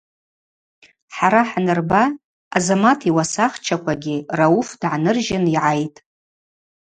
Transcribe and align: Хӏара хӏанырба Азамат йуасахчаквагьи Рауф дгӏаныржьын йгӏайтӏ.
Хӏара 1.15 1.43
хӏанырба 1.49 2.03
Азамат 2.57 2.99
йуасахчаквагьи 3.09 4.25
Рауф 4.37 4.69
дгӏаныржьын 4.79 5.45
йгӏайтӏ. 5.55 5.99